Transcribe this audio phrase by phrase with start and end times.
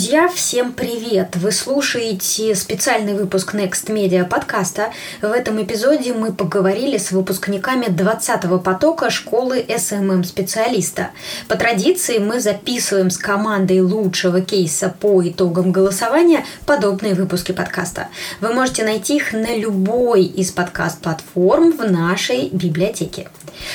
[0.00, 1.36] Друзья, всем привет!
[1.36, 4.94] Вы слушаете специальный выпуск Next Media подкаста.
[5.20, 11.10] В этом эпизоде мы поговорили с выпускниками 20-го потока школы SMM-специалиста.
[11.48, 18.08] По традиции мы записываем с командой лучшего кейса по итогам голосования подобные выпуски подкаста.
[18.40, 23.28] Вы можете найти их на любой из подкаст-платформ в нашей библиотеке.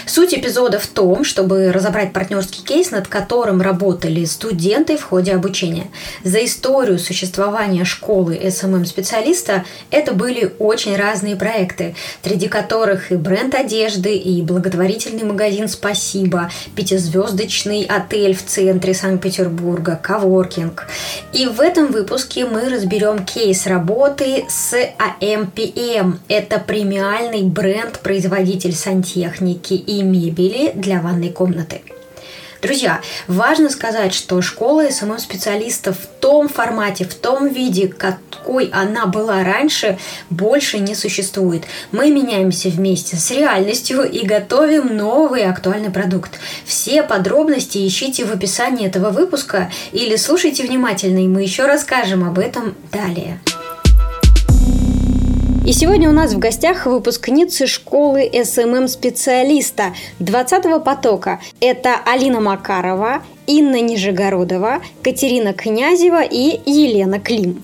[0.05, 5.87] Суть эпизода в том, чтобы разобрать партнерский кейс, над которым работали студенты в ходе обучения.
[6.23, 14.15] За историю существования школы SMM-специалиста это были очень разные проекты, среди которых и бренд одежды,
[14.15, 20.87] и благотворительный магазин «Спасибо», пятизвездочный отель в центре Санкт-Петербурга, коворкинг.
[21.33, 26.19] И в этом выпуске мы разберем кейс работы с AMPM.
[26.27, 31.81] Это премиальный бренд-производитель сантехники и мебели для ванной комнаты.
[32.65, 39.43] Друзья, важно сказать, что школа SMM-специалистов в том формате, в том виде, какой она была
[39.43, 39.99] раньше,
[40.31, 41.65] больше не существует.
[41.91, 46.39] Мы меняемся вместе с реальностью и готовим новый актуальный продукт.
[46.65, 52.39] Все подробности ищите в описании этого выпуска или слушайте внимательно, и мы еще расскажем об
[52.39, 53.39] этом далее.
[55.65, 61.41] И сегодня у нас в гостях выпускницы школы SMM-специалиста 20-го потока.
[61.59, 67.63] Это Алина Макарова, Инна Нижегородова, Катерина Князева и Елена Клим.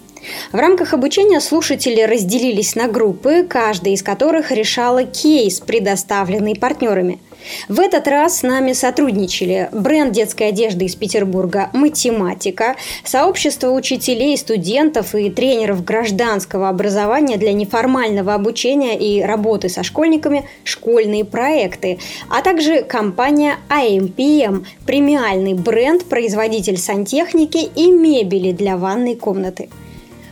[0.51, 7.19] В рамках обучения слушатели разделились на группы, каждая из которых решала кейс, предоставленный партнерами–
[7.67, 15.15] в этот раз с нами сотрудничали бренд детской одежды из Петербурга «Математика», сообщество учителей, студентов
[15.15, 22.83] и тренеров гражданского образования для неформального обучения и работы со школьниками «Школьные проекты», а также
[22.83, 29.69] компания AMPM– премиальный бренд, производитель сантехники и мебели для ванной комнаты.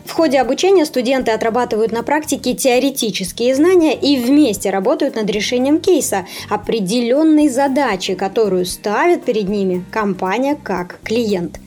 [0.10, 6.26] В ходе обучения студенты отрабатывают на практике теоретические знания и вместе работают над решением кейса,
[6.50, 11.60] определенной задачи, которую ставит перед ними компания как клиент.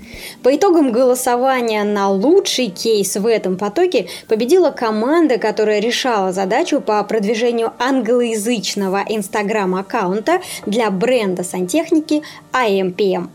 [0.43, 7.03] По итогам голосования на лучший кейс в этом потоке победила команда, которая решала задачу по
[7.05, 12.23] продвижению англоязычного инстаграм-аккаунта для бренда сантехники
[12.53, 13.29] AMPM.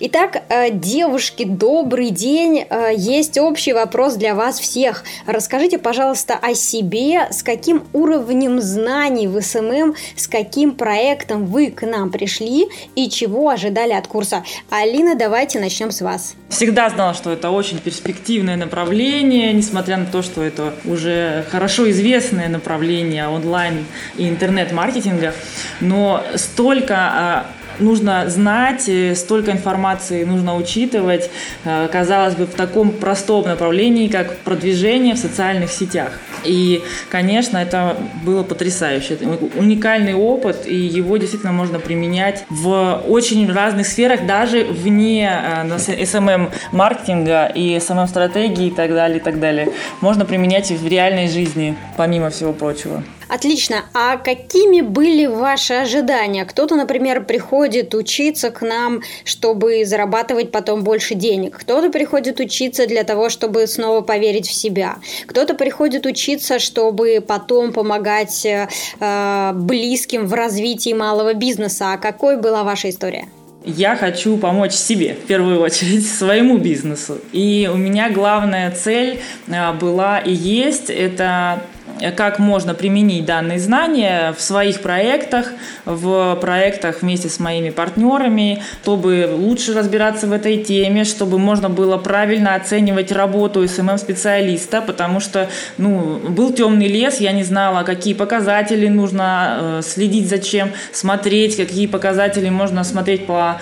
[0.00, 2.64] Итак, э, девушки, добрый день.
[2.68, 5.04] Э, есть общий вопрос для вас всех.
[5.26, 11.86] Расскажите, пожалуйста, о себе, с каким уровнем знаний в SMM, с каким проектом вы к
[11.86, 14.44] нам пришли и чего ожидали от курса.
[14.70, 16.34] Алина, давайте начнем с вас.
[16.48, 22.48] Всегда знала, что это очень перспективное направление, несмотря на то, что это уже хорошо известное
[22.48, 25.34] направление онлайн и интернет-маркетинга.
[25.80, 27.46] Но столько а,
[27.82, 31.30] нужно знать, столько информации нужно учитывать,
[31.64, 36.12] э, казалось бы, в таком простом направлении, как продвижение в социальных сетях.
[36.44, 39.14] И, конечно, это было потрясающе.
[39.14, 39.26] Это
[39.56, 45.30] уникальный опыт, и его действительно можно применять в очень разных сферах, даже вне
[45.64, 49.68] SMM-маркетинга э, и SMM-стратегии и так далее, и так далее.
[50.00, 53.02] Можно применять в реальной жизни, помимо всего прочего.
[53.32, 53.86] Отлично.
[53.94, 56.44] А какими были ваши ожидания?
[56.44, 61.56] Кто-то, например, приходит учиться к нам, чтобы зарабатывать потом больше денег.
[61.58, 64.96] Кто-то приходит учиться для того, чтобы снова поверить в себя.
[65.26, 71.94] Кто-то приходит учиться, чтобы потом помогать э, близким в развитии малого бизнеса.
[71.94, 73.28] А какой была ваша история?
[73.64, 77.16] Я хочу помочь себе, в первую очередь, своему бизнесу.
[77.32, 81.62] И у меня главная цель э, была и есть– это
[82.10, 85.52] как можно применить данные знания в своих проектах,
[85.84, 91.96] в проектах вместе с моими партнерами, чтобы лучше разбираться в этой теме, чтобы можно было
[91.98, 95.48] правильно оценивать работу SMM-специалиста, потому что
[95.78, 101.56] ну, был темный лес, я не знала, какие показатели нужно э, следить за чем, смотреть,
[101.56, 103.60] какие показатели можно смотреть по,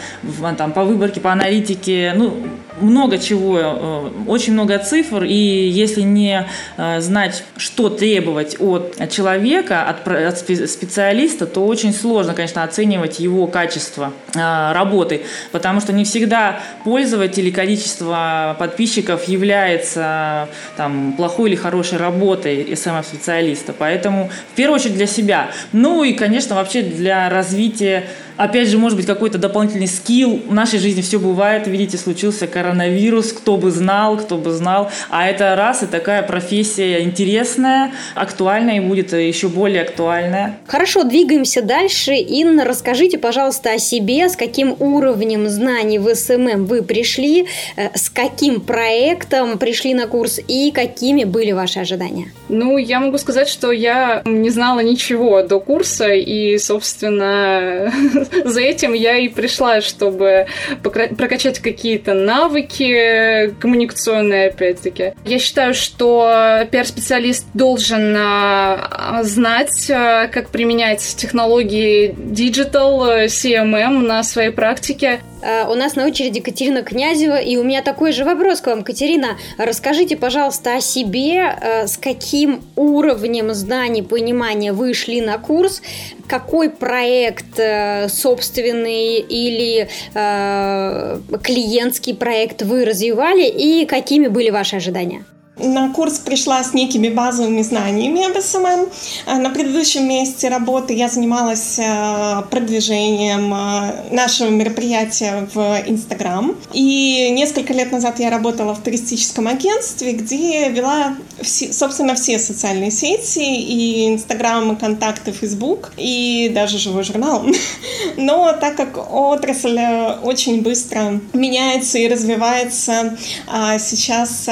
[0.56, 2.12] там, по выборке, по аналитике.
[2.14, 2.36] Ну,
[2.80, 6.46] много чего, э, очень много цифр, и если не
[6.76, 14.12] э, знать, что требовать от человека, от, специалиста, то очень сложно, конечно, оценивать его качество
[14.34, 15.22] э, работы,
[15.52, 23.74] потому что не всегда пользователь и количество подписчиков является там, плохой или хорошей работой SMM-специалиста.
[23.76, 25.50] Поэтому в первую очередь для себя.
[25.72, 28.04] Ну и, конечно, вообще для развития
[28.40, 30.40] опять же, может быть, какой-то дополнительный скилл.
[30.46, 31.66] В нашей жизни все бывает.
[31.66, 34.90] Видите, случился коронавирус, кто бы знал, кто бы знал.
[35.10, 40.58] А это раз и такая профессия интересная, актуальная и будет еще более актуальная.
[40.66, 42.14] Хорошо, двигаемся дальше.
[42.14, 47.46] Инна, расскажите, пожалуйста, о себе, с каким уровнем знаний в SMM вы пришли,
[47.76, 52.32] э, с каким проектом пришли на курс и какими были ваши ожидания?
[52.48, 57.92] Ну, я могу сказать, что я не знала ничего до курса, и, собственно,
[58.44, 60.46] за этим я и пришла, чтобы
[60.82, 65.12] прокачать какие-то навыки коммуникационные, опять-таки.
[65.24, 74.50] Я считаю, что пиар-специалист должен а, знать, а, как применять технологии Digital, CMM на своей
[74.50, 75.20] практике.
[75.42, 78.82] А, у нас на очереди Катерина Князева, и у меня такой же вопрос к вам,
[78.82, 79.38] Катерина.
[79.58, 85.82] Расскажите, пожалуйста, о себе, с каким уровнем знаний, понимания вы шли на курс,
[86.30, 95.24] какой проект э, собственный или э, клиентский проект вы развивали и какими были ваши ожидания?
[95.62, 98.88] На курс пришла с некими базовыми знаниями об SMM.
[99.26, 106.56] А на предыдущем месте работы я занималась э, продвижением э, нашего мероприятия в Инстаграм.
[106.72, 112.90] И несколько лет назад я работала в туристическом агентстве, где вела, все, собственно, все социальные
[112.90, 117.44] сети, и Инстаграм, и ВКонтакте, Фейсбук, и даже живой журнал.
[118.16, 123.16] Но так как отрасль э, очень быстро меняется и развивается,
[123.46, 124.48] а сейчас,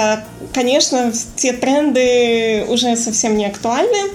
[0.53, 0.98] конечно,
[1.37, 4.11] те тренды уже совсем не актуальны.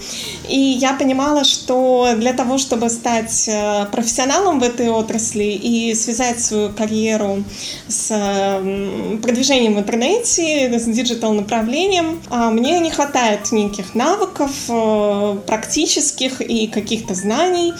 [0.49, 6.41] И я понимала, что для того, чтобы стать э, профессионалом в этой отрасли и связать
[6.41, 7.43] свою карьеру
[7.87, 8.09] с
[9.21, 16.67] продвижением в интернете, с digital направлением, а, мне не хватает неких навыков э, практических и
[16.67, 17.73] каких-то знаний.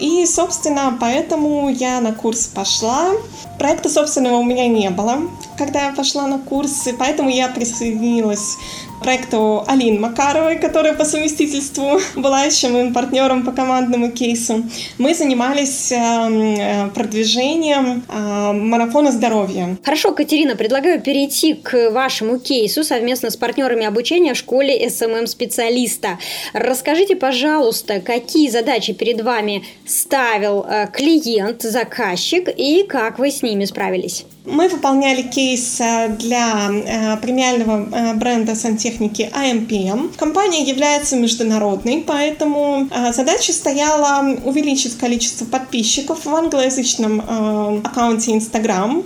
[0.00, 3.12] И, собственно, поэтому я на курс пошла.
[3.58, 5.22] Проекта собственного у меня не было,
[5.58, 8.58] когда я пошла на курсы, поэтому я присоединилась к
[9.00, 14.64] проекту Алины Макаровой, которая по совместительству была еще моим партнером по командному кейсу.
[14.98, 19.76] Мы занимались эм, э, продвижением э, марафона здоровья.
[19.82, 26.18] Хорошо, Катерина, предлагаю перейти к вашему кейсу совместно с партнерами обучения в школе SMM-специалиста.
[26.52, 33.64] Расскажите, пожалуйста, какие задачи перед вами ставил э, клиент, заказчик и как вы с ними
[33.64, 34.24] справились?
[34.44, 35.78] Мы выполняли кейс
[36.18, 38.54] для премиального бренда
[38.88, 40.16] сантехники AMPM.
[40.16, 49.04] Компания является международной, поэтому задача стояла увеличить количество подписчиков в англоязычном аккаунте Instagram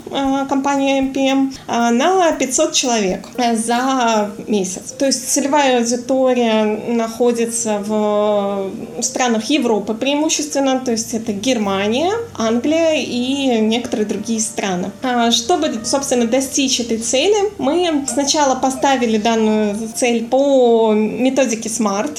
[0.49, 4.95] компании AMPM на 500 человек за месяц.
[4.99, 8.71] То есть целевая аудитория находится в
[9.01, 14.91] странах Европы преимущественно, то есть это Германия, Англия и некоторые другие страны.
[15.31, 22.19] Чтобы, собственно, достичь этой цели, мы сначала поставили данную цель по методике SMART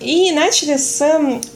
[0.00, 1.02] и начали с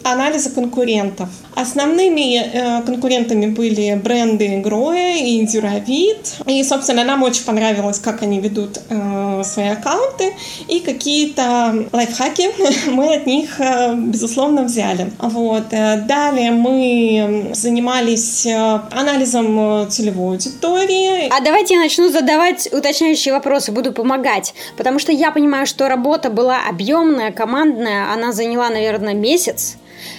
[0.02, 1.28] анализа конкурентов.
[1.54, 6.34] Основными э, конкурентами были бренды Гроя и Индюровид.
[6.46, 10.32] И, собственно, нам очень понравилось, как они ведут э, свои аккаунты
[10.68, 12.50] и какие-то лайфхаки
[12.90, 15.12] мы от них, э, безусловно, взяли.
[15.18, 15.68] Вот.
[15.68, 21.28] Далее мы занимались анализом целевой аудитории.
[21.30, 24.54] А давайте я начну задавать уточняющие вопросы, буду помогать.
[24.76, 29.76] Потому что я понимаю, что работа была объемная, командная, она заняла, наверное, месяц.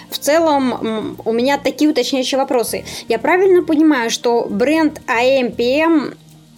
[0.09, 2.85] В целом, у меня такие уточняющие вопросы.
[3.07, 6.15] Я правильно понимаю, что бренд AMPM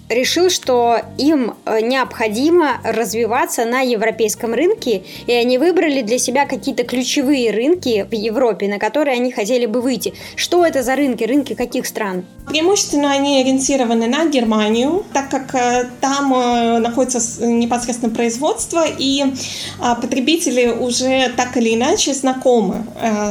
[0.09, 6.83] решил, что им э, необходимо развиваться на европейском рынке, и они выбрали для себя какие-то
[6.83, 10.13] ключевые рынки в Европе, на которые они хотели бы выйти.
[10.35, 11.23] Что это за рынки?
[11.23, 12.25] Рынки каких стран?
[12.47, 19.23] Преимущественно они ориентированы на Германию, так как э, там э, находится непосредственно производство, и
[19.79, 22.85] а, потребители уже так или иначе знакомы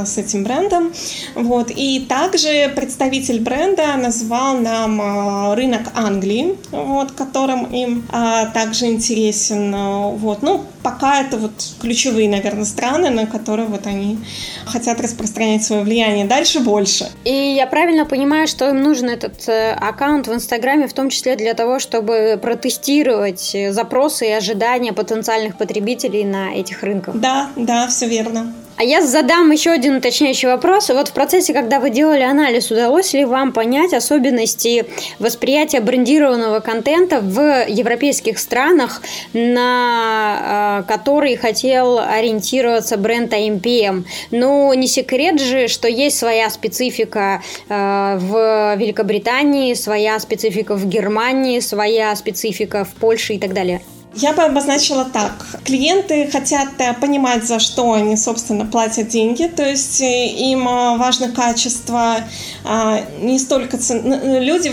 [0.04, 0.92] с этим брендом.
[1.34, 1.70] Вот.
[1.70, 9.72] И также представитель бренда назвал нам рынок Англии, вот, которым им а, также интересен.
[9.74, 10.42] А, вот.
[10.42, 14.18] Ну, пока это вот ключевые, наверное, страны, на которые вот они
[14.64, 16.26] хотят распространять свое влияние.
[16.26, 17.08] Дальше больше.
[17.24, 21.36] И я правильно понимаю, что им нужен этот э, аккаунт в Инстаграме, в том числе
[21.36, 27.16] для того, чтобы протестировать запросы и ожидания потенциальных потребителей на этих рынках?
[27.16, 28.52] Да, да, все верно.
[28.78, 30.90] А я задам еще один уточняющий вопрос.
[30.90, 34.84] Вот в процессе, когда вы делали анализ, удалось ли вам понять особенности
[35.18, 39.00] восприятия брендированного контента в европейских странах,
[39.32, 44.04] на э, которые хотел ориентироваться бренд AMPM?
[44.30, 51.60] Ну, не секрет же, что есть своя специфика э, в Великобритании, своя специфика в Германии,
[51.60, 53.80] своя специфика в Польше и так далее.
[54.16, 55.46] Я бы обозначила так.
[55.64, 59.44] Клиенты хотят э, понимать, за что они, собственно, платят деньги.
[59.44, 62.16] То есть э, им э, важно качество,
[62.64, 64.40] а, не столько цен...
[64.42, 64.70] Люди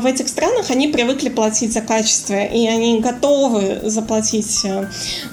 [0.00, 4.64] в этих странах, они привыкли платить за качество, и они готовы заплатить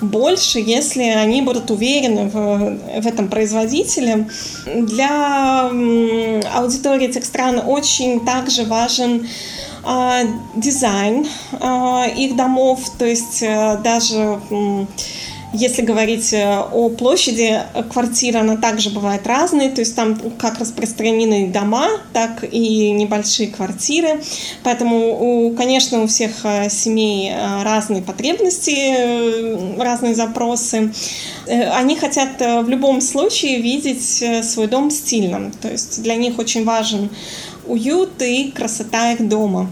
[0.01, 4.27] больше, если они будут уверены в, этом производителе.
[4.65, 5.69] Для
[6.53, 9.27] аудитории этих стран очень также важен
[9.85, 10.21] а,
[10.55, 11.27] дизайн
[11.59, 13.43] а, их домов, то есть
[13.83, 14.39] даже
[15.53, 21.47] если говорить э, о площади, квартира, она также бывает разной, то есть там как распространены
[21.49, 24.19] дома, так и небольшие квартиры.
[24.63, 27.31] Поэтому, у, конечно, у всех э, семей
[27.63, 30.91] разные потребности, разные запросы.
[31.47, 37.09] Они хотят в любом случае видеть свой дом стильным, то есть для них очень важен
[37.65, 39.69] уют и красота их дома.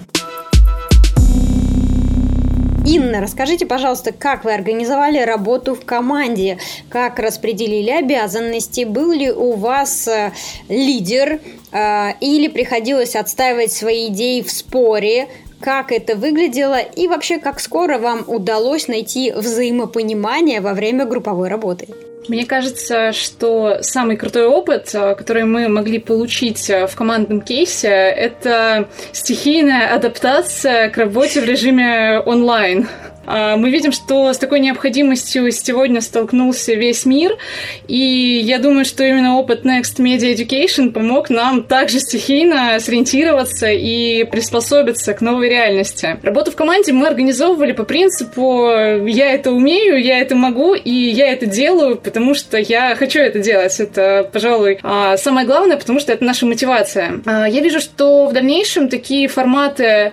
[2.86, 6.58] Инна, расскажите, пожалуйста, как вы организовали работу в команде,
[6.90, 10.32] как распределили обязанности, был ли у вас э,
[10.68, 11.40] лидер
[11.72, 15.28] э, или приходилось отстаивать свои идеи в споре,
[15.60, 16.80] как это выглядело?
[16.80, 21.88] И вообще как скоро вам удалось найти взаимопонимание во время групповой работы?
[22.28, 27.90] Мне кажется, что самый крутой опыт, э, который мы могли получить э, в командном кейсе,
[27.90, 32.88] это стихийная адаптация к работе в режиме онлайн.
[33.32, 37.38] А, мы видим, что с такой необходимостью сегодня столкнулся весь мир,
[37.88, 37.96] и
[38.44, 45.14] я думаю, что именно опыт Next Media Education помог нам также стихийно сориентироваться и приспособиться
[45.14, 46.20] к новой реальности.
[46.22, 48.68] Работу в команде мы организовывали по принципу
[49.08, 53.40] «я это умею, я это могу, и я это делаю, потому что я хочу это
[53.40, 53.80] делать».
[53.80, 57.22] Это, пожалуй, а, самое главное, потому что это наша мотивация.
[57.26, 60.12] А, я вижу, что в дальнейшем такие форматы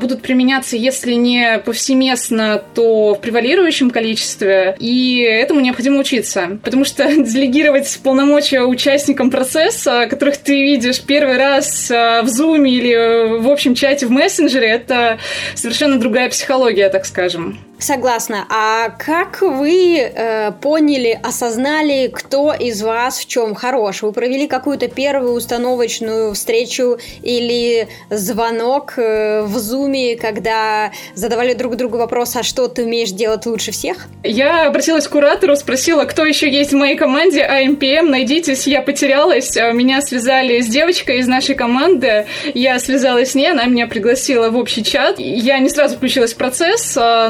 [0.00, 6.58] будут применяться, если не повсеместно, соответственно, то в превалирующем количестве, и этому необходимо учиться.
[6.62, 13.38] Потому что делегировать полномочия участникам процесса, которых ты видишь первый раз а, в Zoom или
[13.38, 15.18] в общем чате в мессенджере, это
[15.54, 17.58] совершенно другая психология, так скажем.
[17.82, 18.46] Согласна.
[18.48, 24.02] А как вы э, поняли, осознали, кто из вас в чем хорош?
[24.02, 31.98] Вы провели какую-то первую установочную встречу или звонок э, в зуме, когда задавали друг другу
[31.98, 34.06] вопрос, а что ты умеешь делать лучше всех?
[34.22, 39.56] Я обратилась к куратору, спросила, кто еще есть в моей команде, АМПМ, найдитесь, я потерялась.
[39.56, 44.50] А, меня связали с девочкой из нашей команды, я связалась с ней, она меня пригласила
[44.50, 45.16] в общий чат.
[45.18, 47.28] Я не сразу включилась в процесс, а,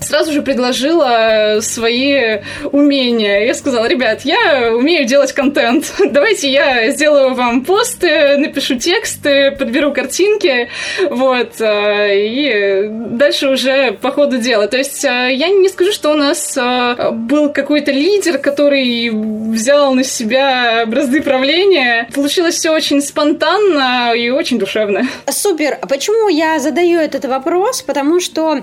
[0.00, 2.40] сразу же предложила свои
[2.72, 3.44] умения.
[3.44, 5.94] Я сказала, ребят, я умею делать контент.
[6.10, 10.68] Давайте я сделаю вам посты, напишу тексты, подберу картинки,
[11.10, 14.66] вот, э, и дальше уже по ходу дела.
[14.68, 19.94] То есть э, я не скажу, что у нас э, был какой-то лидер, который взял
[19.94, 22.08] на себя бразды правления.
[22.14, 25.06] Получилось все очень спонтанно и очень душевно.
[25.28, 25.78] Супер.
[25.88, 27.82] Почему я задаю этот вопрос?
[27.82, 28.60] Потому что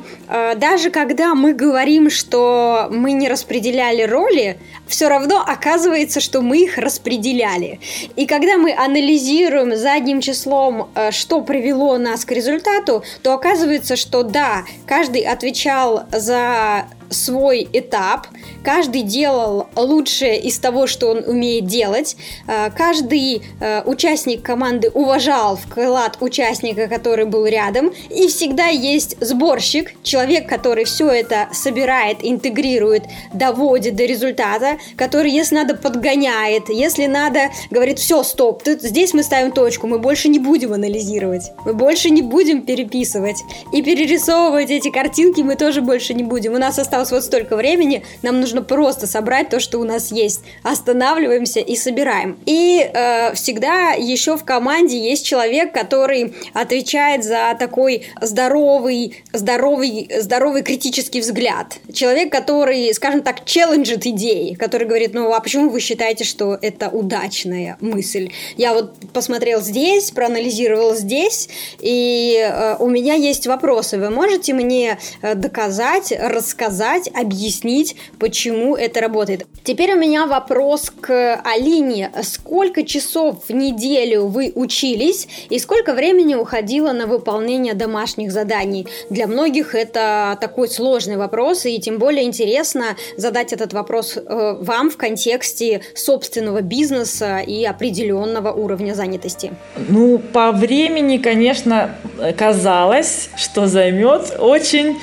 [0.56, 4.58] даже когда мы говорим, что мы не распределяли роли,
[4.88, 7.80] все равно оказывается, что мы их распределяли.
[8.16, 14.24] И когда мы анализируем задним числом, э, что привело нас к результату, то оказывается, что
[14.24, 18.28] да, каждый отвечал за свой этап,
[18.64, 22.16] каждый делал лучшее из того, что он умеет делать,
[22.48, 29.94] э, каждый э, участник команды уважал вклад участника, который был рядом, и всегда есть сборщик,
[30.04, 33.04] человек, который все это собирает, интегрирует,
[33.34, 39.24] доводит до результата, который, если надо, подгоняет, если надо, говорит, все, стоп, тут, здесь мы
[39.24, 43.38] ставим точку, мы больше не будем анализировать, мы больше не будем переписывать,
[43.72, 47.56] и перерисовывать эти картинки мы тоже больше не будем, у нас осталось осталось вот столько
[47.56, 50.42] времени, нам нужно просто собрать то, что у нас есть.
[50.64, 52.38] Останавливаемся и собираем.
[52.46, 60.64] И э, всегда еще в команде есть человек, который отвечает за такой здоровый, здоровый, здоровый
[60.64, 61.78] критический взгляд.
[61.94, 66.90] Человек, который, скажем так, челленджит идеи, который говорит, ну а почему вы считаете, что это
[66.90, 68.30] удачная мысль?
[68.58, 73.98] Я вот посмотрел здесь, проанализировал здесь, и э, у меня есть вопросы.
[73.98, 79.46] Вы можете мне э, доказать, рассказать, рассказать, объяснить, почему это работает.
[79.64, 82.12] Теперь у меня вопрос к Алине.
[82.22, 88.88] Сколько часов в неделю вы учились и сколько времени уходило на выполнение домашних заданий?
[89.10, 94.90] Для многих это такой сложный вопрос, и тем более интересно задать этот вопрос э, вам
[94.90, 99.54] в контексте собственного бизнеса и определенного уровня занятости.
[99.90, 101.96] Ну, по времени, конечно,
[102.38, 104.98] казалось, что займет очень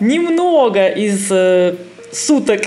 [0.00, 1.74] немного из э,
[2.12, 2.62] суток.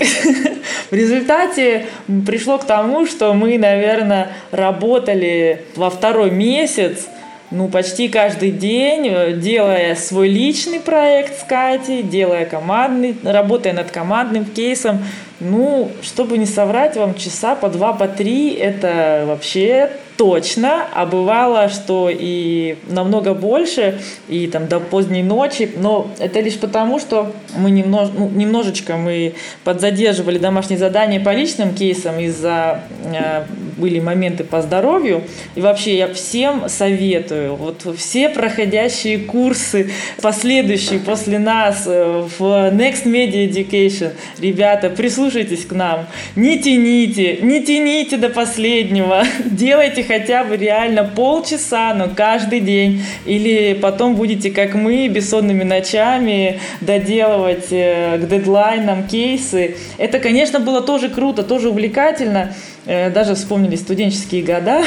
[0.90, 1.86] В результате
[2.26, 7.06] пришло к тому, что мы, наверное, работали во второй месяц,
[7.50, 13.90] ну, почти каждый день, э, делая свой личный проект с Катей, делая командный, работая над
[13.90, 15.02] командным кейсом.
[15.40, 21.68] Ну, чтобы не соврать вам, часа по два, по три, это вообще точно, а бывало,
[21.68, 27.70] что и намного больше, и там до поздней ночи, но это лишь потому, что мы
[27.70, 33.44] немнож, ну, немножечко мы подзадерживали домашние задания по личным кейсам из-за э,
[33.76, 35.22] были моменты по здоровью,
[35.54, 43.04] и вообще я всем советую, вот все проходящие курсы, последующие после нас э, в Next
[43.04, 46.06] Media Education, ребята, прислушайтесь к нам,
[46.36, 53.02] не тяните, не тяните до последнего, делайте хотя бы реально полчаса, но каждый день.
[53.26, 59.76] Или потом будете, как мы, бессонными ночами доделывать э, к дедлайнам кейсы.
[59.98, 62.54] Это, конечно, было тоже круто, тоже увлекательно.
[62.86, 64.82] Э, даже вспомнили студенческие года.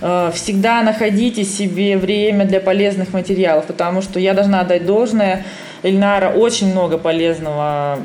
[0.00, 5.44] Э, всегда находите себе время для полезных материалов, потому что я должна отдать должное–
[5.84, 7.98] Эльнара очень много полезного,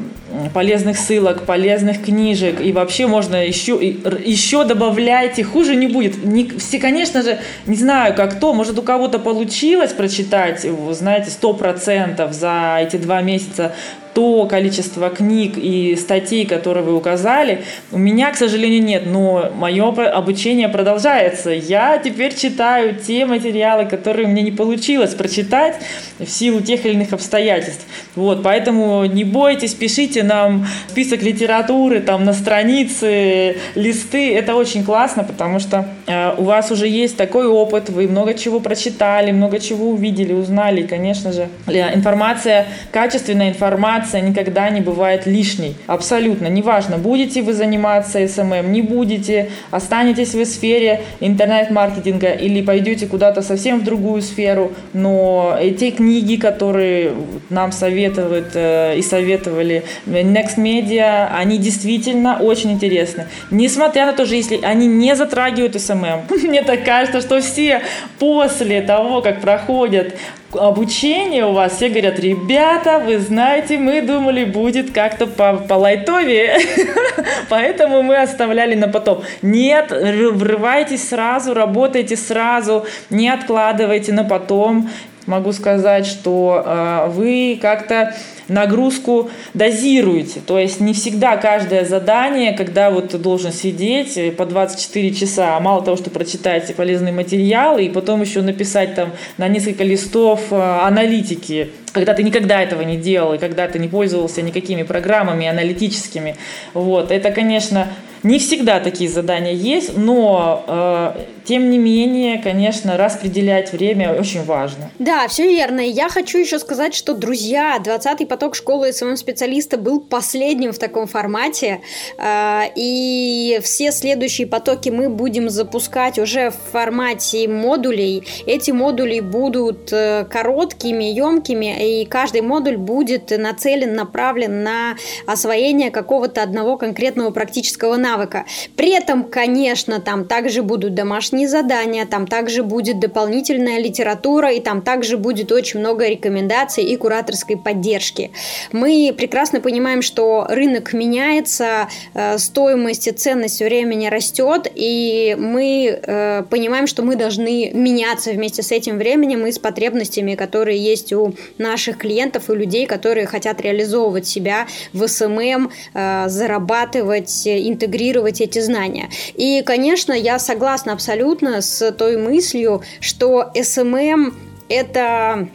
[0.54, 2.62] полезных ссылок, полезных книжек.
[2.62, 6.24] И вообще можно еще, еще добавляйте, хуже не будет.
[6.24, 11.54] Не, все, конечно же, не знаю, как то, может, у кого-то получилось прочитать, знаете, сто
[11.54, 13.74] процентов за эти два месяца
[14.14, 19.88] то количество книг и статей, которые вы указали, у меня, к сожалению, нет, но мое
[19.88, 21.52] обучение продолжается.
[21.52, 25.78] Я теперь читаю те материалы, которые мне не получилось прочитать
[26.18, 27.86] в силу тех или иных обстоятельств.
[28.16, 34.36] Вот, поэтому не бойтесь, пишите нам список литературы там на странице, листы.
[34.36, 38.60] Это очень классно, потому что э, у вас уже есть такой опыт, вы много чего
[38.60, 40.82] прочитали, много чего увидели, узнали.
[40.82, 45.76] И, конечно же, э, информация, качественная информация никогда не бывает лишней.
[45.88, 46.48] Абсолютно.
[46.48, 53.42] Неважно, будете вы заниматься SMM, не будете, останетесь вы в сфере интернет-маркетинга или пойдете куда-то
[53.42, 57.14] совсем в другую сферу, но те книги, которые
[57.50, 63.28] нам советуют э, и советовали Next Media, они действительно очень интересны.
[63.52, 67.82] Несмотря на то, что если они не затрагивают SMM, мне так кажется, что все
[68.20, 70.16] после того, как проходят
[70.54, 76.58] обучение у вас, все говорят, ребята, вы знаете, мы думали, будет как-то по, полайтовее,
[77.50, 79.24] поэтому мы оставляли на потом.
[79.42, 84.90] Нет, врывайтесь сразу, работайте сразу, не откладывайте на потом.
[85.28, 88.16] Могу сказать, что э, вы как-то
[88.50, 90.42] нагрузку дозируете.
[90.46, 95.58] То есть не всегда каждое задание, когда вот ты должен сидеть э, по 24 часа,
[95.58, 100.42] а мало того, что прочитать полезные материалы, и потом еще написать там на несколько листов
[100.52, 105.48] э, аналитики, когда ты никогда этого не делал, и когда ты не пользовался никакими программами
[105.48, 106.36] аналитическими.
[106.74, 107.12] Вот.
[107.12, 107.88] Это, конечно,
[108.24, 114.92] не всегда такие задания есть, но э, тем не менее, конечно, распределять время очень важно.
[115.00, 115.80] Да, все верно.
[115.80, 121.82] Я хочу еще сказать, что, друзья, 20-й поток школы SMM-специалиста был последним в таком формате,
[122.20, 128.24] э, и все следующие потоки мы будем запускать уже в формате модулей.
[128.46, 136.44] Эти модули будут э, короткими, емкими, и каждый модуль будет нацелен, направлен на освоение какого-то
[136.44, 138.46] одного конкретного практического навыка.
[138.76, 144.82] При этом, конечно, там также будут домашние задания, там также будет дополнительная литература, и там
[144.82, 148.32] также будет очень много рекомендаций и кураторской поддержки.
[148.72, 156.44] Мы прекрасно понимаем, что рынок меняется, э, стоимость и ценность времени растет, и мы э,
[156.50, 161.34] понимаем, что мы должны меняться вместе с этим временем и с потребностями, которые есть у
[161.58, 169.10] наших клиентов и людей, которые хотят реализовывать себя в SMM, э, зарабатывать, интегрировать эти знания.
[169.36, 171.19] И, конечно, я согласна абсолютно
[171.62, 174.34] с той мыслью, что SMM
[174.70, 175.50] это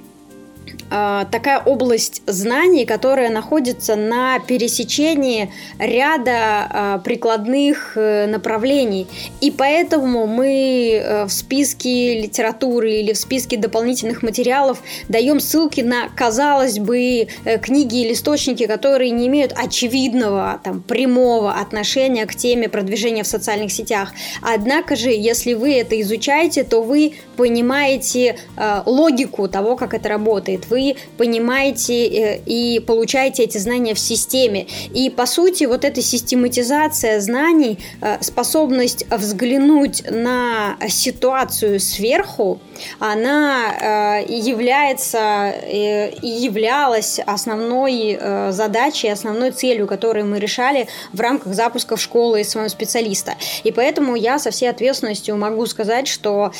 [1.31, 9.07] такая область знаний, которая находится на пересечении ряда э, прикладных э, направлений.
[9.41, 16.09] И поэтому мы э, в списке литературы или в списке дополнительных материалов даем ссылки на,
[16.15, 22.69] казалось бы, э, книги или источники, которые не имеют очевидного, там, прямого отношения к теме
[22.69, 24.13] продвижения в социальных сетях.
[24.43, 28.39] Однако же, если вы это изучаете, то вы понимаете
[28.87, 30.67] логику того, как это работает.
[30.69, 30.84] Вы
[31.17, 34.67] понимаете э, и получаете эти знания в системе.
[34.95, 42.61] И по сути, вот эта систематизация знаний, э, способность взглянуть на ситуацию сверху,
[42.99, 48.19] она э, является и являлась основной
[48.51, 53.35] задачей, основной целью, которую мы решали в рамках запуска школы своего специалиста.
[53.63, 56.53] И поэтому я со всей ответственностью могу сказать, что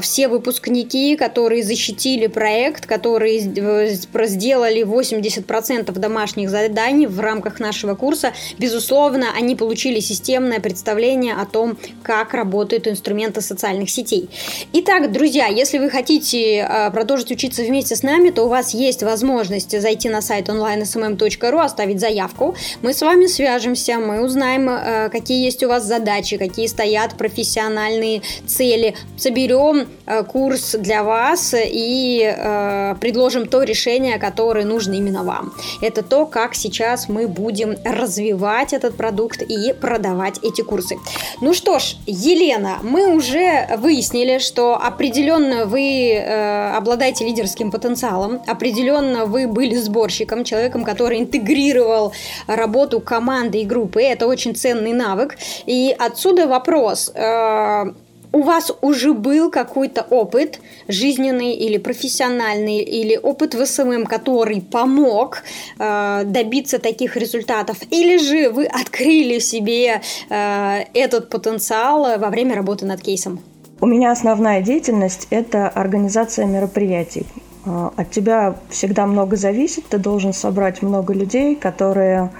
[0.00, 9.26] все выпускники, которые защитили проект, которые сделали 80% домашних заданий в рамках нашего курса, безусловно,
[9.36, 14.28] они получили системное представление о том, как работают инструменты социальных сетей.
[14.72, 19.02] Итак, друзья, если вы хотите а, продолжить учиться вместе с нами, то у вас есть
[19.02, 22.56] возможность зайти на сайт online.smm.ru, оставить заявку.
[22.82, 28.22] Мы с вами свяжемся, мы узнаем, а, какие есть у вас задачи, какие стоят профессиональные
[28.46, 28.94] цели.
[29.16, 35.52] Соберем а, курс для вас и предложим то решение, которое нужно именно вам.
[35.80, 40.96] Это то, как сейчас мы будем развивать этот продукт и продавать эти курсы.
[41.40, 49.26] Ну что ж, Елена, мы уже выяснили, что определенно вы э, обладаете лидерским потенциалом, определенно
[49.26, 52.12] вы были сборщиком, человеком, который интегрировал
[52.46, 54.02] работу команды и группы.
[54.02, 55.36] Это очень ценный навык.
[55.66, 57.10] И отсюда вопрос.
[57.14, 57.92] Э,
[58.32, 65.42] у вас уже был какой-то опыт жизненный или профессиональный, или опыт в SMM, который помог
[65.78, 72.86] э, добиться таких результатов, или же вы открыли себе э, этот потенциал во время работы
[72.86, 73.40] над кейсом?
[73.80, 77.26] У меня основная деятельность– это организация мероприятий.
[77.66, 82.30] А, от тебя всегда много зависит, ты должен собрать много людей, которые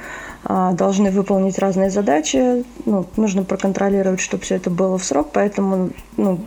[0.48, 2.64] должны выполнить разные задачи.
[2.84, 6.40] Ну, нужно проконтролировать, чтобы все это было в срок, поэтому ну,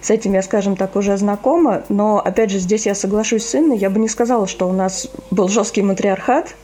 [0.00, 1.82] с этим я, скажем так, уже знакома.
[1.88, 3.78] Но, опять же, здесь я соглашусь с Инной.
[3.78, 6.54] Я бы не сказала, что у нас был жесткий матриархат.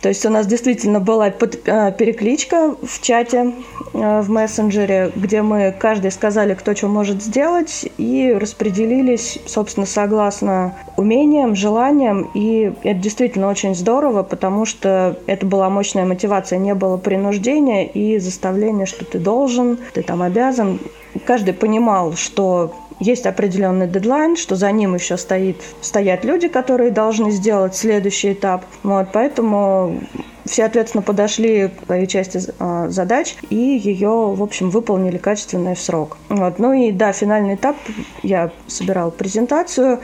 [0.00, 3.52] То есть у нас действительно была э, перекличка в чате,
[3.94, 10.76] э, в мессенджере, где мы каждый сказали, кто что может сделать, и распределились, собственно, согласно
[10.96, 12.30] умениям, желаниям.
[12.34, 18.18] И это действительно очень здорово, потому что это была мощная мотивация, не было принуждения и
[18.18, 20.78] заставления, что ты должен, ты там обязан.
[21.26, 27.30] Каждый понимал, что есть определенный дедлайн, что за ним еще стоит, стоят люди, которые должны
[27.30, 28.64] сделать следующий этап.
[28.82, 30.00] Вот, поэтому
[30.44, 35.74] все ответственно подошли к своей части э, задач и ее, в общем, выполнили качественно и
[35.74, 36.16] в срок.
[36.28, 36.58] Вот.
[36.58, 37.76] Ну и да, финальный этап
[38.22, 40.00] я собирал презентацию,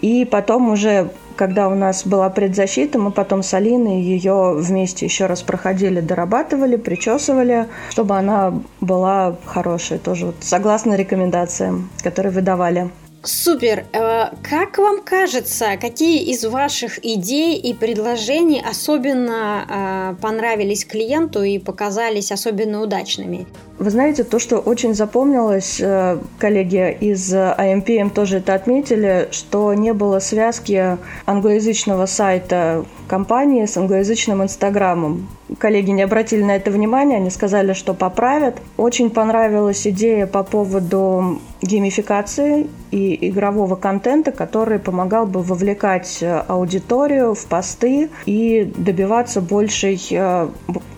[0.00, 5.26] и потом уже когда у нас была предзащита, мы потом с Алиной ее вместе еще
[5.26, 12.90] раз проходили, дорабатывали, причесывали, чтобы она была хорошая, тоже вот согласно рекомендациям, которые выдавали.
[13.24, 13.84] Супер!
[13.92, 21.58] Э, как вам кажется, какие из ваших идей и предложений особенно э, понравились клиенту и
[21.58, 23.46] показались особенно удачными?
[23.78, 29.92] Вы знаете, то, что очень запомнилось, э, коллеги из IMPM тоже это отметили, что не
[29.92, 35.28] было связки англоязычного сайта компании с англоязычным инстаграмом.
[35.58, 38.56] Коллеги не обратили на это внимание, они сказали, что поправят.
[38.76, 47.34] Очень понравилась идея по поводу геймификации и игрового контента, который помогал бы вовлекать э, аудиторию
[47.34, 50.48] в посты и добиваться большей э,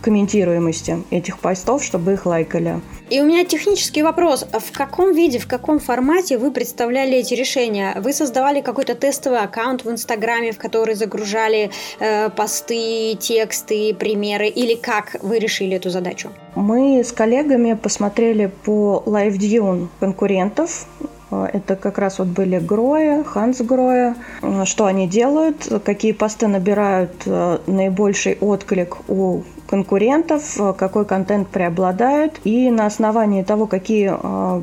[0.02, 2.80] комментируемости этих постов, чтобы их лайкали.
[3.10, 4.44] И у меня технический вопрос.
[4.44, 7.94] В каком виде, в каком формате вы представляли эти решения?
[8.00, 14.43] Вы создавали какой-то тестовый аккаунт в Инстаграме, в который загружали э, посты, тексты, примеры?
[14.48, 16.30] Или как вы решили эту задачу?
[16.54, 20.86] Мы с коллегами посмотрели по LiveDune конкурентов,
[21.52, 24.14] это как раз вот были Гроя, Ханс Гроя.
[24.64, 32.40] Что они делают, какие посты набирают э, наибольший отклик у конкурентов, э, какой контент преобладает.
[32.44, 34.62] И на основании того, какие э,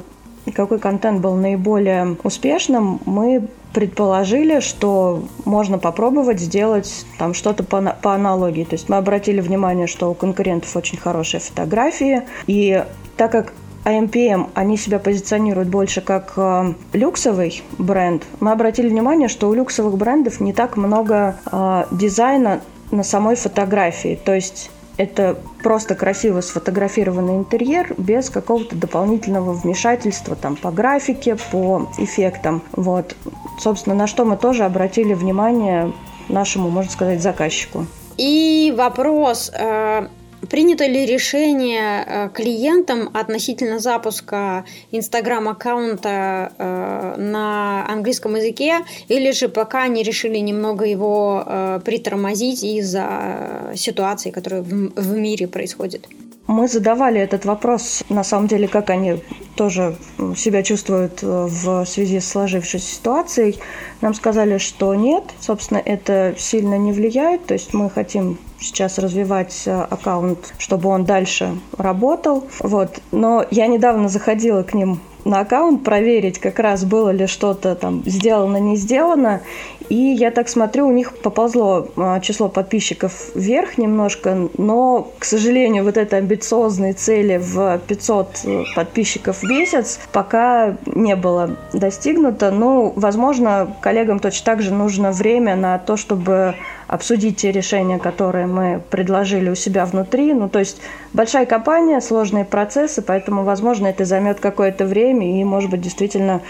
[0.54, 8.14] какой контент был наиболее успешным, мы предположили, что можно попробовать сделать там что-то по, по
[8.14, 8.64] аналогии.
[8.64, 12.84] То есть мы обратили внимание, что у конкурентов очень хорошие фотографии, и
[13.18, 13.54] так как
[13.86, 19.98] AMPM, они себя позиционируют больше как э, люксовый бренд, мы обратили внимание, что у люксовых
[19.98, 24.20] брендов не так много э, дизайна на самой фотографии.
[24.24, 24.70] То есть
[25.02, 32.62] это просто красиво сфотографированный интерьер без какого-то дополнительного вмешательства там по графике, по эффектам.
[32.74, 33.16] Вот.
[33.60, 35.92] Собственно, на что мы тоже обратили внимание
[36.30, 37.88] нашему, можно сказать, заказчику.
[38.18, 40.08] И вопрос, э,
[40.50, 49.84] Принято ли решение э, клиентам относительно запуска Инстаграм-аккаунта э, на английском языке, или же пока
[49.84, 56.08] они решили немного его э, притормозить из-за ситуации, которая в мире происходит?
[56.52, 59.24] Мы задавали этот вопрос, на самом деле, как они
[59.56, 59.96] тоже
[60.36, 63.58] себя чувствуют в связи с сложившейся ситуацией.
[64.02, 69.64] Нам сказали, что нет, собственно, это сильно не влияет, то есть мы хотим сейчас развивать
[69.66, 72.48] э, аккаунт, чтобы он дальше работал.
[72.60, 73.00] Вот.
[73.12, 78.04] Но я недавно заходила к ним на аккаунт проверить, как раз было ли что-то там
[78.06, 79.42] сделано, не сделано.
[79.90, 85.84] И я так смотрю, у них поползло а, число подписчиков вверх немножко, но, к сожалению,
[85.84, 92.52] вот этой амбициозной цели в 500 э, подписчиков в месяц пока не было достигнуто.
[92.52, 96.56] Ну, возможно, коллегам точно так же нужно время на то, чтобы
[96.92, 100.34] обсудить те решения, которые мы предложили у себя внутри.
[100.34, 100.82] Ну, то есть
[101.14, 106.42] большая компания, сложные процессы, поэтому, возможно, это займет какое-то время, и, может быть, действительно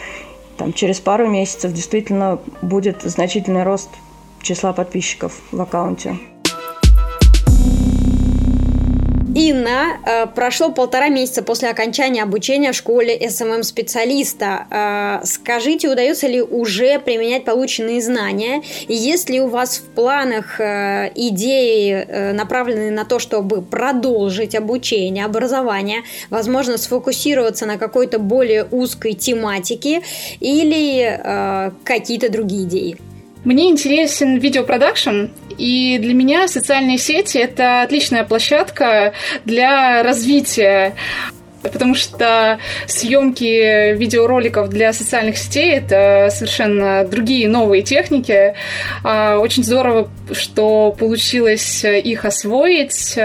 [0.58, 3.89] там, через пару месяцев действительно будет значительный рост
[4.41, 6.17] числа подписчиков в аккаунте.
[9.41, 14.67] Инна, э, прошло полтора месяца после окончания обучения в школе SMM-специалиста.
[14.69, 18.62] Э, скажите, удается ли уже применять полученные знания?
[18.88, 25.25] И есть ли у вас в планах э, идеи, направленные на то, чтобы продолжить обучение,
[25.25, 30.04] образование, возможно, сфокусироваться на какой-то более узкой тематике
[30.39, 33.11] или какие-то другие идеи?
[33.43, 35.25] Мне интересен видеопродакшн,
[35.58, 39.13] и для меня социальные сети– это отличная площадка
[39.45, 40.95] для развития
[41.62, 48.56] потому что съемки видеороликов для социальных сетей это совершенно другие новые техники.
[49.04, 53.15] А, очень здорово, что получилось их освоить.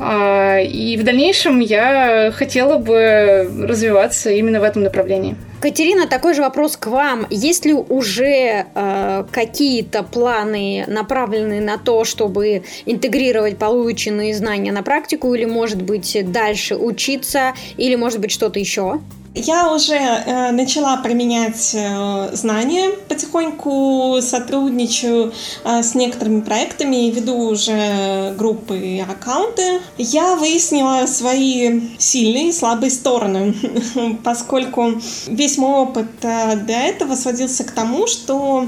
[0.00, 5.36] А, и в дальнейшем я хотела бы развиваться именно в этом направлении.
[5.60, 7.26] Катерина, такой же вопрос к вам.
[7.30, 15.34] Есть ли уже э, какие-то планы, направленные на то, чтобы интегрировать полученные знания на практику,
[15.34, 19.00] или, может быть, дальше учиться, или, может быть, что-то еще?
[19.38, 25.32] Я уже э, начала применять э, знания, потихоньку сотрудничаю
[25.64, 29.80] э, с некоторыми проектами и веду уже группы и аккаунты.
[29.96, 33.54] Я выяснила свои сильные и слабые стороны,
[34.24, 34.94] поскольку
[35.28, 38.66] весь мой опыт э, до этого сводился к тому, что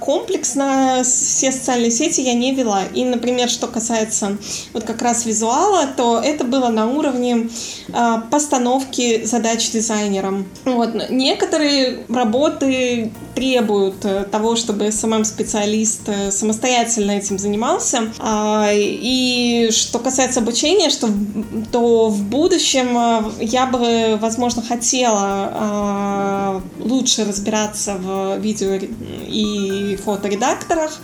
[0.00, 2.82] комплексно все социальные сети я не вела.
[2.94, 4.38] И, например, что касается
[4.72, 7.48] вот как раз визуала, то это было на уровне
[7.92, 10.46] а, постановки задач дизайнерам.
[10.64, 11.10] Вот.
[11.10, 18.12] Некоторые работы требуют э, того, чтобы SMM-специалист э, самостоятельно этим занимался.
[18.18, 21.08] А, и что касается обучения, что,
[21.72, 30.98] то в будущем э, я бы, возможно, хотела лучше разбираться в видео и и фоторедакторах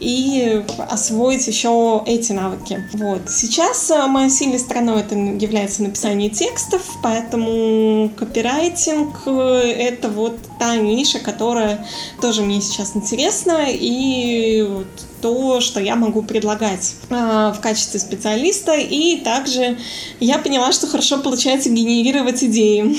[0.00, 2.88] и освоить еще эти навыки.
[2.94, 3.30] Вот.
[3.30, 11.18] Сейчас э, моей сильной стороной это является написание текстов, поэтому копирайтинг— это вот та ниша,
[11.18, 11.86] которая
[12.20, 14.86] тоже мне сейчас интересна, и вот
[15.22, 18.74] то, что я могу предлагать э, в качестве специалиста.
[18.74, 19.78] И также
[20.20, 22.96] я поняла, что хорошо получается генерировать идеи,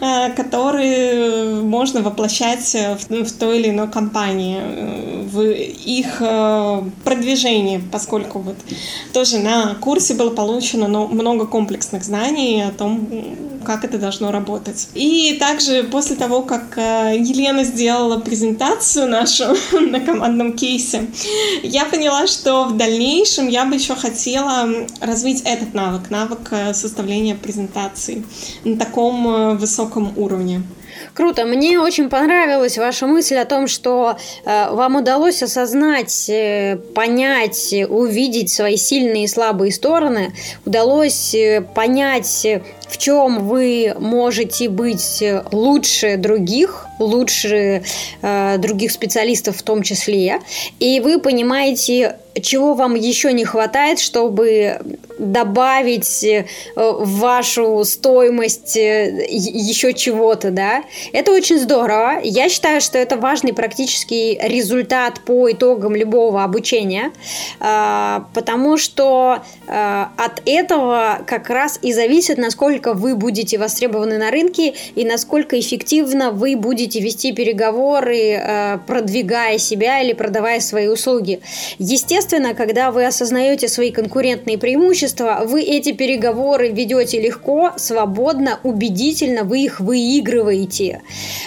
[0.00, 7.82] э, которые можно воплощать в, в той или иной компании, э, в их э, продвижении,
[7.92, 8.56] поскольку вот
[9.12, 13.08] тоже на курсе было получено много комплексных знаний о том,
[13.66, 14.88] как это должно работать.
[14.94, 19.44] И также после того, как э, Елена сделала презентацию нашу
[19.80, 21.06] на командном кейсе,
[21.62, 24.68] я поняла, что в дальнейшем я бы еще хотела
[25.00, 28.24] развить этот навык, навык э, составления презентаций
[28.64, 30.62] на таком э, высоком уровне.
[31.14, 31.46] Круто.
[31.46, 38.50] Мне очень понравилась ваша мысль о том, что э, вам удалось осознать, э, понять, увидеть
[38.50, 40.34] свои сильные и слабые стороны,
[40.64, 42.46] удалось э, понять,
[42.88, 45.22] в чем вы можете быть
[45.52, 47.82] лучше других, лучше
[48.22, 50.40] э, других специалистов в том числе,
[50.78, 54.80] и вы понимаете, чего вам еще не хватает, чтобы
[55.18, 56.46] добавить э,
[56.76, 60.84] в вашу стоимость э, еще чего-то, да?
[61.12, 62.20] Это очень здорово.
[62.22, 67.12] Я считаю, что это важный практический результат по итогам любого обучения,
[67.60, 74.30] а, потому что э, от этого как раз и зависит, насколько вы будете востребованы на
[74.30, 81.40] рынке и насколько эффективно вы будете вести переговоры, продвигая себя или продавая свои услуги.
[81.78, 89.60] Естественно, когда вы осознаете свои конкурентные преимущества, вы эти переговоры ведете легко, свободно, убедительно, вы
[89.60, 91.02] их выигрываете.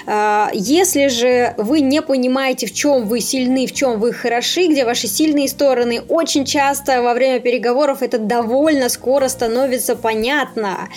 [0.05, 4.85] А, если же вы не понимаете, в чем вы сильны, в чем вы хороши, где
[4.85, 10.89] ваши сильные стороны, очень часто во время переговоров это довольно скоро становится понятно.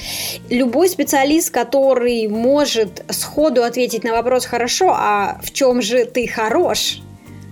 [0.51, 7.01] Любой специалист, который может сходу ответить на вопрос «хорошо, а в чем же ты хорош?»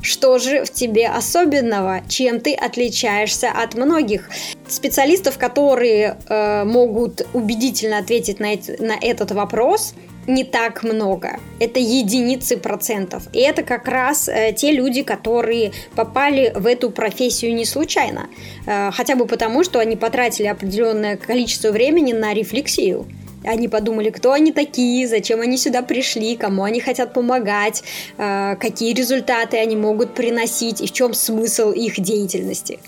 [0.02, 4.30] Что же в тебе особенного, чем ты отличаешься от многих?
[4.66, 9.94] Специалистов, которые э, могут убедительно ответить на, эти, на этот вопрос,
[10.30, 11.38] не так много.
[11.58, 13.24] Это единицы процентов.
[13.32, 18.28] И это как раз э, те люди, которые попали в эту профессию не случайно.
[18.66, 23.06] Э, хотя бы потому, что они потратили определенное количество времени на рефлексию.
[23.44, 27.82] Они подумали, кто они такие, зачем они сюда пришли, кому они хотят помогать,
[28.18, 32.78] э, какие результаты они могут приносить и в чем смысл их деятельности.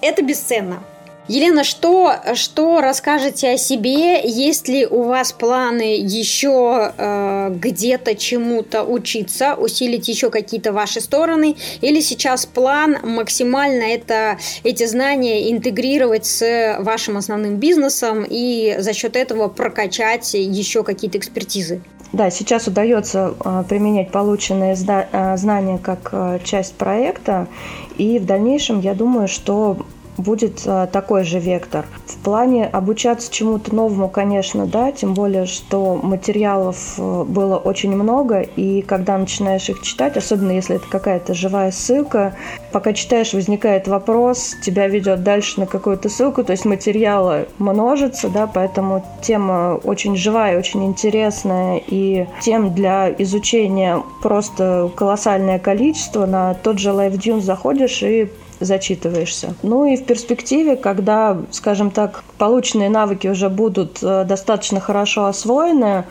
[0.00, 0.82] Это бесценно.
[1.26, 4.20] Елена, что, что расскажете о себе?
[4.28, 11.56] Есть ли у вас планы еще э, где-то чему-то учиться, усилить еще какие-то ваши стороны?
[11.80, 19.16] Или сейчас план максимально это, эти знания интегрировать с вашим основным бизнесом и за счет
[19.16, 21.80] этого прокачать еще какие-то экспертизы?
[22.14, 27.48] Да, сейчас удается э, применять полученные э, знания как э, часть проекта,
[27.96, 29.78] и в дальнейшем я думаю, что
[30.16, 31.86] будет а, такой же вектор.
[32.06, 38.40] В плане обучаться чему-то новому, конечно, да, тем более, что материалов э, было очень много,
[38.40, 42.36] и когда начинаешь их читать, особенно если это какая-то живая ссылка,
[42.72, 48.46] пока читаешь, возникает вопрос, тебя ведет дальше на какую-то ссылку, то есть материала множится, да,
[48.46, 56.26] поэтому тема очень живая, очень интересная, и тем для изучения просто колоссальное количество.
[56.26, 58.28] На тот же LiveDune заходишь и
[58.64, 59.54] зачитываешься.
[59.62, 66.04] Ну и в перспективе, когда, скажем так, полученные навыки уже будут э, достаточно хорошо освоены,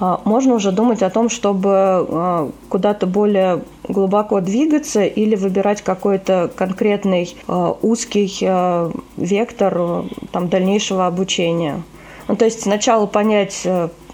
[0.00, 6.50] э, можно уже думать о том, чтобы э, куда-то более глубоко двигаться или выбирать какой-то
[6.54, 7.34] конкретный
[7.80, 8.28] узкий
[9.16, 11.82] вектор там, дальнейшего обучения.
[12.28, 13.66] Ну, то есть сначала понять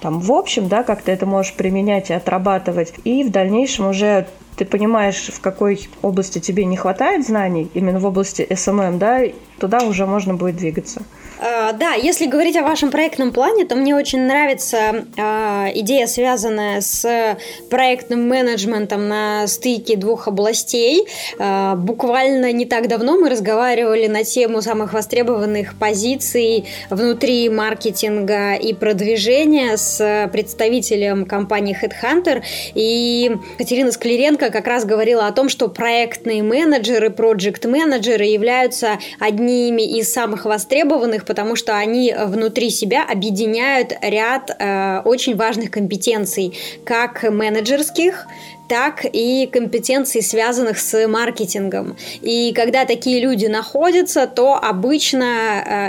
[0.05, 4.29] там, в общем, да, как ты это можешь применять и отрабатывать, и в дальнейшем уже
[4.57, 9.23] ты понимаешь, в какой области тебе не хватает знаний, именно в области SMM, да,
[9.59, 11.03] туда уже можно будет двигаться.
[11.41, 16.81] А, да, если говорить о вашем проектном плане, то мне очень нравится э, идея, связанная
[16.81, 17.37] с
[17.71, 21.07] проектным менеджментом на стыке двух областей.
[21.39, 28.73] Э, буквально не так давно мы разговаривали на тему самых востребованных позиций внутри маркетинга и
[28.73, 32.43] продвижения с представителем компании Headhunter.
[32.75, 38.99] И Катерина Склеренко как раз говорила о том, что проектные менеджеры, проект-менеджеры являются
[39.45, 46.57] одними из самых востребованных потому что они внутри себя объединяют ряд э, очень важных компетенций,
[46.85, 48.27] как менеджерских,
[48.69, 51.97] так и компетенций, связанных с маркетингом.
[52.23, 55.25] И когда такие люди находятся, то обычно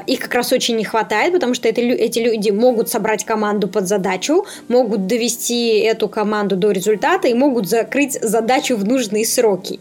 [0.06, 3.68] э, их как раз очень не хватает, потому что это, эти люди могут собрать команду
[3.68, 9.80] под задачу, могут довести эту команду до результата и могут закрыть задачу в нужные сроки.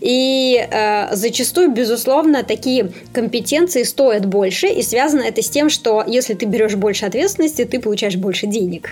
[0.00, 6.34] И э, зачастую, безусловно, такие компетенции стоят больше, и связано это с тем, что если
[6.34, 8.90] ты берешь больше ответственности, ты получаешь больше денег.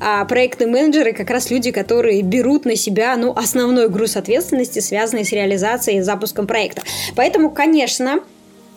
[0.00, 5.24] А проектные менеджеры как раз люди, которые берут на себя ну, основной груз ответственности, связанный
[5.24, 6.82] с реализацией и запуском проекта.
[7.14, 8.20] Поэтому, конечно,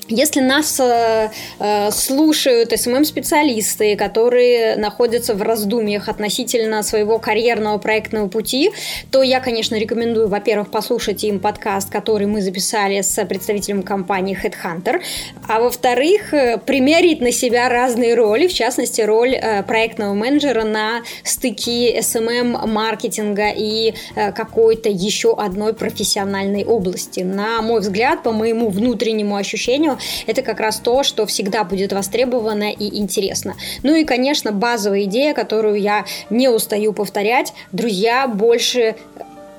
[0.08, 8.72] если нас э, э, слушают СММ-специалисты, которые находятся в раздумьях относительно своего карьерного проектного пути,
[9.12, 15.02] то я, конечно, рекомендую, во-первых, послушать им подкаст, который мы записали с представителем компании Headhunter,
[15.48, 21.02] а во-вторых, э, примерить на себя разные роли, в частности, роль э, проектного менеджера на
[21.24, 27.22] стыке СММ-маркетинга и э, какой-то еще одной профессиональной области.
[27.22, 29.91] На мой взгляд, по моему внутреннему ощущению,
[30.28, 33.56] это как раз то, что всегда будет востребовано и интересно.
[33.84, 38.96] Ну и, конечно, базовая идея, которую я не устаю повторять, друзья, больше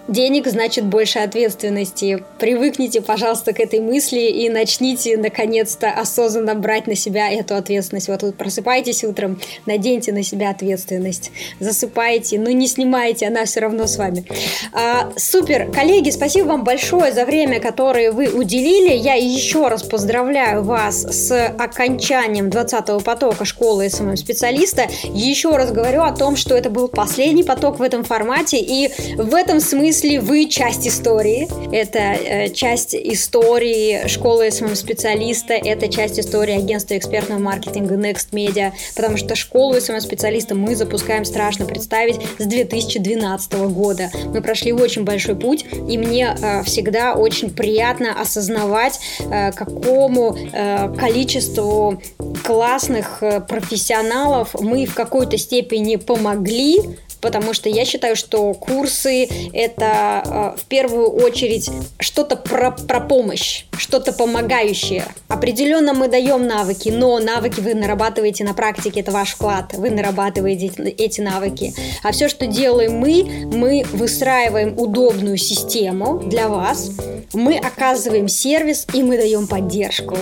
[0.09, 2.25] денег значит больше ответственности.
[2.39, 8.09] Привыкните, пожалуйста, к этой мысли и начните, наконец-то, осознанно брать на себя эту ответственность.
[8.09, 11.31] Вот вы просыпаетесь утром, наденьте на себя ответственность.
[11.61, 14.25] Засыпаете, но не снимайте, она все равно с вами.
[14.73, 15.71] А, супер!
[15.71, 18.95] Коллеги, спасибо вам большое за время, которое вы уделили.
[18.95, 24.89] Я еще раз поздравляю вас с окончанием 20-го потока школы SMM-специалиста.
[25.05, 29.35] Еще раз говорю о том, что это был последний поток в этом формате, и в
[29.35, 31.47] этом смысле смысле вы часть истории.
[31.71, 39.19] Это э, часть истории школы SMM-специалиста, это часть истории агентства экспертного маркетинга Next Media, потому
[39.19, 44.11] что школу SMM-специалиста мы запускаем, страшно представить, с 2012 года.
[44.33, 50.95] Мы прошли очень большой путь, и мне э, всегда очень приятно осознавать, э, какому э,
[50.97, 52.01] количеству
[52.43, 56.79] классных э, профессионалов мы в какой-то степени помогли
[57.23, 63.65] потому что я считаю, что курсы– это э, в первую очередь что-то про, про помощь,
[63.79, 65.05] что-то помогающее.
[65.29, 70.73] Определенно мы даем навыки, но навыки вы нарабатываете на практике, это ваш вклад, вы нарабатываете
[70.99, 71.73] эти навыки.
[72.03, 76.91] А все, что делаем мы, мы выстраиваем удобную систему для вас,
[77.33, 80.19] мы оказываем сервис и мы даем поддержку.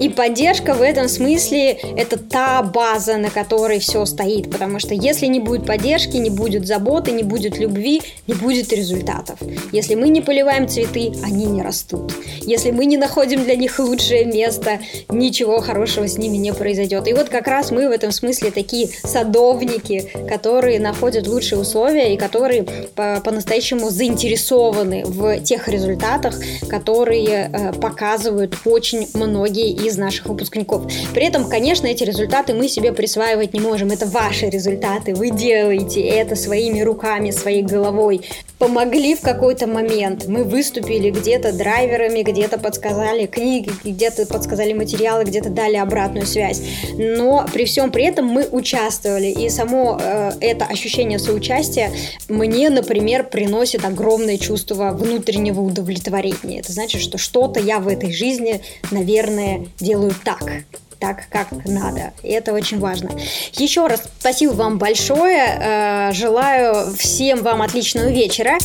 [0.00, 5.26] И поддержка в этом смысле– это та база, на которой все стоит, потому что если
[5.26, 9.38] не будет поддержки, не будет будет заботы, не будет любви, не будет результатов.
[9.72, 12.12] Если мы не поливаем цветы, они не растут.
[12.42, 14.78] Если мы не находим для них лучшее место,
[15.08, 17.08] ничего хорошего с ними не произойдет.
[17.08, 22.18] И вот как раз мы в этом смысле такие садовники, которые находят лучшие условия и
[22.18, 22.64] которые
[22.94, 26.38] по-настоящему заинтересованы в тех результатах,
[26.68, 30.92] которые э, показывают очень многие из наших выпускников.
[31.14, 33.90] При этом, конечно, эти результаты мы себе присваивать не можем.
[33.90, 38.22] Это ваши результаты, вы делаете это это своими руками, своей головой,
[38.58, 40.26] помогли в какой-то момент.
[40.26, 46.62] Мы выступили где-то драйверами, где-то подсказали книги, где-то подсказали материалы, где-то дали обратную связь.
[46.96, 49.26] Но при всем при этом мы участвовали.
[49.26, 51.90] И само э, это ощущение соучастия
[52.28, 56.60] мне, например, приносит огромное чувство внутреннего удовлетворения.
[56.60, 58.60] Это значит, что что-то я в этой жизни,
[58.90, 60.64] наверное, делаю так
[61.04, 62.12] так, как надо.
[62.22, 63.10] И это очень важно.
[63.52, 65.44] Еще раз спасибо вам большое.
[65.60, 68.58] Э, желаю всем вам отличного вечера.